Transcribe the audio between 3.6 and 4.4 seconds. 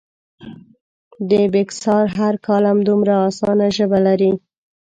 ژبه لري.